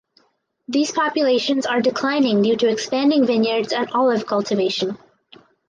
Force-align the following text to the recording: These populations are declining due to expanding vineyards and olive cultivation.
These 0.67 0.93
populations 0.93 1.67
are 1.67 1.79
declining 1.79 2.41
due 2.41 2.55
to 2.57 2.67
expanding 2.69 3.27
vineyards 3.27 3.71
and 3.71 3.87
olive 3.91 4.25
cultivation. 4.25 4.97